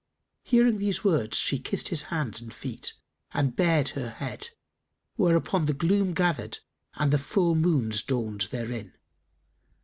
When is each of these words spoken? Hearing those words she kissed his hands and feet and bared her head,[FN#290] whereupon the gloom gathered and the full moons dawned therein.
Hearing 0.41 0.79
those 0.79 1.03
words 1.03 1.37
she 1.37 1.59
kissed 1.59 1.89
his 1.89 2.01
hands 2.09 2.41
and 2.41 2.51
feet 2.51 2.93
and 3.35 3.55
bared 3.55 3.89
her 3.89 4.09
head,[FN#290] 4.09 4.49
whereupon 5.15 5.65
the 5.67 5.75
gloom 5.75 6.15
gathered 6.15 6.57
and 6.95 7.13
the 7.13 7.19
full 7.19 7.53
moons 7.53 8.01
dawned 8.01 8.47
therein. 8.49 8.95